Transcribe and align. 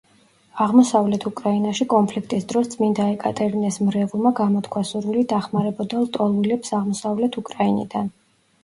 აღმოსავლეთ 0.63 1.25
უკრაინაში 1.29 1.85
კონფლიქტის 1.93 2.47
დროს 2.53 2.69
წმინდა 2.77 3.05
ეკატერინეს 3.17 3.77
მრევლმა 3.91 4.33
გამოთქვა 4.41 4.85
სურვილი 4.95 5.29
დახმარებოდა 5.37 6.03
ლტოლვილებს 6.09 6.77
აღმოსავლეთ 6.83 7.41
უკრაინიდან. 7.45 8.13